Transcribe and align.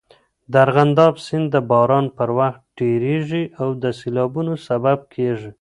د 0.51 0.53
ارغنداب 0.65 1.13
سیند 1.25 1.45
د 1.55 1.55
باران 1.69 2.05
پر 2.17 2.29
وخت 2.39 2.61
ډېریږي 2.77 3.43
او 3.61 3.69
د 3.81 3.83
سیلابونو 3.99 4.53
سبب 4.67 4.99
کېږي. 5.13 5.49